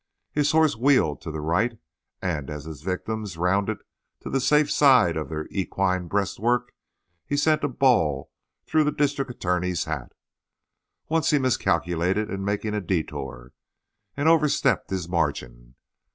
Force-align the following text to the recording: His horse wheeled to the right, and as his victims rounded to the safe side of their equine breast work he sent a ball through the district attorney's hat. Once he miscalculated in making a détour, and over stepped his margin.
His 0.31 0.49
horse 0.49 0.75
wheeled 0.75 1.21
to 1.21 1.29
the 1.29 1.41
right, 1.41 1.77
and 2.23 2.49
as 2.49 2.63
his 2.65 2.81
victims 2.81 3.37
rounded 3.37 3.83
to 4.21 4.31
the 4.31 4.41
safe 4.41 4.71
side 4.71 5.15
of 5.15 5.29
their 5.29 5.45
equine 5.51 6.07
breast 6.07 6.39
work 6.39 6.73
he 7.27 7.37
sent 7.37 7.63
a 7.63 7.67
ball 7.67 8.31
through 8.65 8.85
the 8.85 8.91
district 8.91 9.29
attorney's 9.29 9.83
hat. 9.83 10.13
Once 11.07 11.29
he 11.29 11.37
miscalculated 11.37 12.31
in 12.31 12.43
making 12.43 12.73
a 12.73 12.81
détour, 12.81 13.51
and 14.17 14.27
over 14.27 14.49
stepped 14.49 14.89
his 14.89 15.07
margin. 15.07 15.75